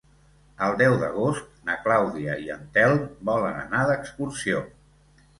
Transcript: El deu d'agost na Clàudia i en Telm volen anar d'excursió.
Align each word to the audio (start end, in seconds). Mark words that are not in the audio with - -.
El 0.67 0.71
deu 0.77 0.93
d'agost 1.01 1.51
na 1.67 1.75
Clàudia 1.83 2.37
i 2.45 2.49
en 2.55 2.63
Telm 2.77 3.03
volen 3.29 3.59
anar 3.65 3.83
d'excursió. 3.91 4.63